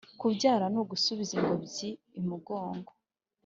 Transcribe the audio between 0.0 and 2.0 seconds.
Kubyara ni ugusubiza ingobyi